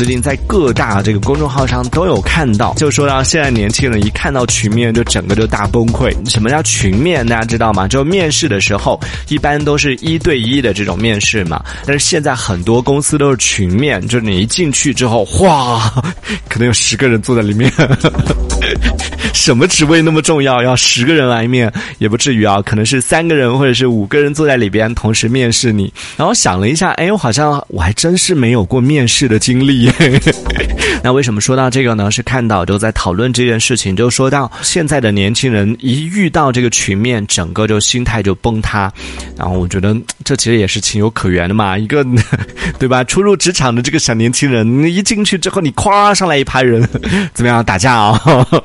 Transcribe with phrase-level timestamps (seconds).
[0.00, 6.10] 最近在各大这个公众号上都有看到，就说到现在年轻人一看到群面就整个就大崩溃。
[6.26, 7.26] 什么叫群面？
[7.26, 7.86] 大家知道吗？
[7.86, 15.92] 就面试的时候一般都是一对一的这种面试嘛，但是现在很多公司都是群面，就是你一进去之后，哗，
[16.48, 17.70] 可能有十个人坐在里面。
[19.32, 20.62] 什么职位那么重要？
[20.62, 25.92] 要十个人来面也不至于啊，可能是三个人或者是五个人坐在里边同时面试你。
[26.16, 29.90] 然后想了一下，哎，我好像我还真是没有过面试的经历。
[31.02, 32.10] 那为什么说到这个呢？
[32.10, 38.92] 是看到就在讨论这件事情，就说到现在的年轻人一遇到这个群面，整个就心态就崩塌。
[39.36, 42.04] 然后我觉得这其实也是情有可原的嘛，一个
[42.78, 43.02] 对吧？
[43.04, 46.86] 初入职场的这个小年轻人，一进去之后，你咵上来一排人，
[47.32, 48.20] 怎么样打架啊？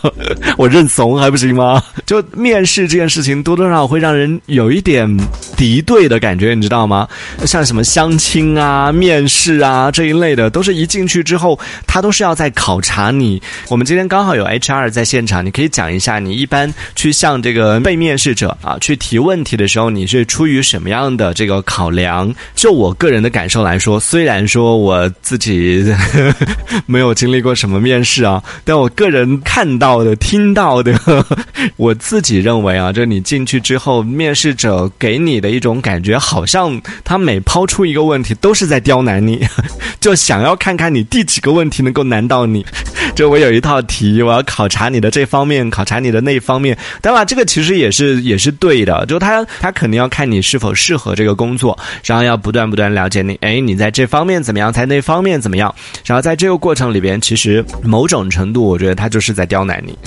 [0.58, 1.82] 我认怂还不行吗？
[2.04, 5.08] 就面试这件事情，多多少少会让人有一点
[5.56, 7.08] 敌对的感觉，你知道吗？
[7.46, 13.40] 像什么相亲啊、面试啊这一类的，都是一进去之后，他都是是要在考察你。
[13.68, 22.34] 我们今天刚好有 HR 在现场，你可以讲一下，你一般去向这个被面试者啊去提问题的时候，你是出于什么样的这个考量？
[22.56, 26.46] 就我个人的感受来说，虽然说我自己呵 呵
[26.86, 31.38] 没有经历过什么面试啊，但我个人看到的、听到的，呵呵
[31.76, 39.46] 我自己认为啊，就你进去之后，面试者给你的一种感觉，好像他每抛出一个问题，都是在刁难你，
[40.00, 42.64] 就想要看看你第几个问题能够难到你。
[43.14, 46.76] 就我有一套题，我要考察你的这方面，考察你的那方面。
[47.00, 55.74] 当然，这个其实也是也是对的，就他他肯定要看你是否适合这个工作，然后要不断不断了解你，哎，你在这方面怎么样，在那方面怎么样。
[56.04, 59.98] 然后在这个过程里边，其实某种程度，我觉得他就是在刁难你，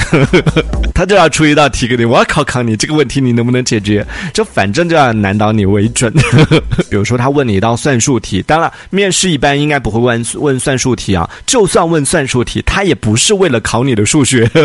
[0.95, 6.13] 他就要出一道题给你，我要考考你这个问题你能不能解决，就反正就要难倒你为准。
[6.89, 14.49] 比如说他问你一道算术题，当然面试一般应该不会问问算术题啊，就算问算术题，他也不是为了考你的数学。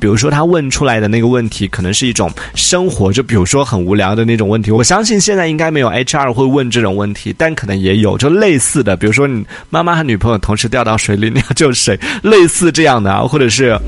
[0.00, 4.70] 比如说他问出来的那个问题，可能是一种生活，就比如说很无聊的那种问题。
[4.70, 11.98] 我相信现在应该没有 HR 会问这种问题，但可能也有，就类似的，比如说你妈妈和女朋友同时掉到水里，你要救谁？
[12.22, 13.78] 类似这样的啊，或者是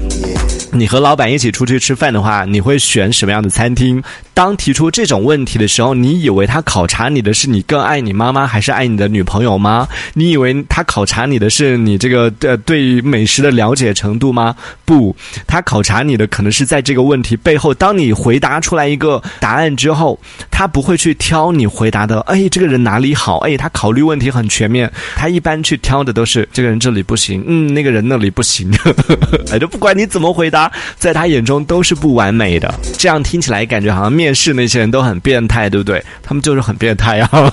[0.73, 4.03] 你和老板一起出去吃饭的话，你会选什么样的餐厅？
[4.35, 9.89] 当提出这种问题的时候，你以为他考察你的是你更爱你妈妈还是爱你的女朋友吗？
[10.15, 14.55] 你以为他考察你的是你这个呃对美食的了解程度吗？
[14.85, 15.15] 不，
[15.47, 20.19] 他考察你的可能是在这个问题背后，当你回答出来一个答案之后，
[20.51, 23.39] 他不会去挑你回答的，哎，这个人哪里好？
[23.39, 28.71] 哎，他考虑问题很全面，他一般去挑的都是这个人这里不行，嗯，那个人那里不行，
[29.51, 30.58] 哎，就不管你怎么回答，
[30.97, 32.73] 在他眼中都是不完美的。
[32.97, 36.03] 这样听起来感觉好像面试那些人都很变态，对不对？
[36.23, 37.53] 他们就是很变态啊。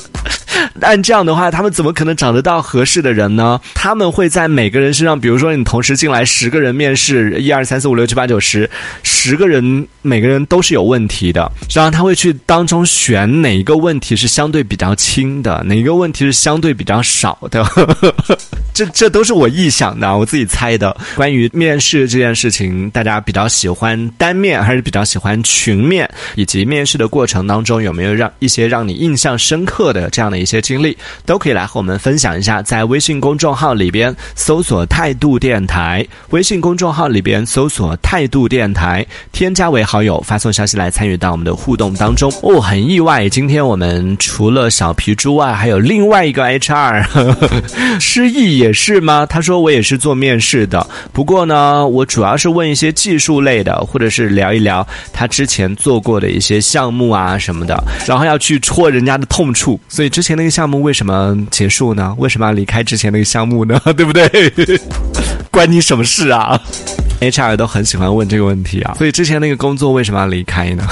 [0.82, 3.58] 按这样的话，他们怎么可能找得到合适的人呢？
[3.74, 8.68] 他们会在每个人身上，比如说你同时进来十个人面试，一二三四五六七八九十，
[9.02, 17.64] 十个人每个人都是有问题的，然后他会去当中选哪一个问题是相对比较轻的，哪一个问题是相对比较少的。
[18.76, 20.94] 这这都是我臆想的，我自己猜的。
[21.14, 26.06] 关于面试这件事情，大家比较喜欢单面还是比较喜欢群面？
[26.34, 30.94] 以及面试的过程当中有没有让一些让你印象深刻的这样的一些经历，
[31.24, 32.60] 都可以来和我们分享一下。
[32.60, 42.30] 在微信公众号里边搜索“态度电台”，微信公众号里边搜索“态度电台”，添加为好友，发送消息来参与到我们的互动当中。
[42.42, 47.06] 哦，很意外，今天我们除了小皮猪外，还有另外一个 HR，
[47.98, 49.24] 失忆也是吗？
[49.24, 59.78] 他说我也是做面试的，不过呢，我主要是问一些技术类的，或者是聊一聊他之前做过的一些项目啊什么的，然后要去戳人家的痛处。
[59.88, 62.12] 所以之前那个项目为什么结束呢？
[62.18, 63.80] 为什么要离开之前那个项目呢？
[63.96, 64.28] 对不对？
[65.52, 66.60] 关你什么事啊
[67.20, 68.94] ？HR 都很喜欢问这个问题啊。
[68.98, 70.86] 所以之前那个工作为什么要离开呢？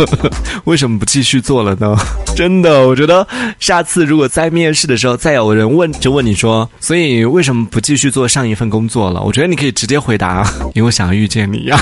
[0.64, 1.96] 为什么不继续做了呢？
[2.36, 3.26] 真的，我觉得
[3.58, 9.20] 下次如果在面试的时候再有人问，就问你说，所以为什么不继续做上一份工作了？
[9.22, 11.80] 我觉得你可以直接回答， 因为我想要遇见你呀。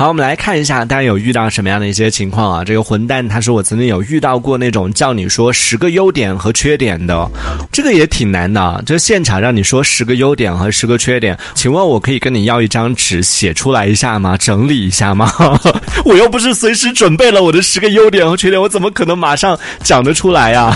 [0.00, 2.64] 好，我们来看一下大家有遇到什么样的一些情况啊？
[2.64, 7.30] 这个混蛋他说我曾经有遇到过那种叫你说十个优点和缺点的，
[7.70, 8.82] 这个也挺难的。
[8.86, 14.38] 就现场让你说十个优点和十个缺点，请问我可以跟你要一张纸写出来一下吗？
[14.38, 15.30] 整理一下吗？
[16.06, 20.74] 我又不是随时准备了我的十个优点和缺点，我怎么可能马上讲得出来呀？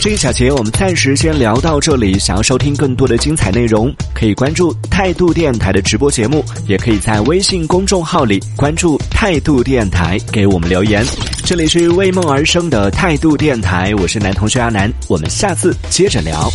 [0.00, 2.16] 这一小节我们暂时先聊到这里。
[2.20, 11.04] 想要收听更多的精彩内容，可以关注态度电台的直播节目，也可以在微信公众号里关注态度电台，给我们留言。
[11.44, 16.48] 这里是为梦而生的态度电台，我是男同学阿南，我们下次接着聊。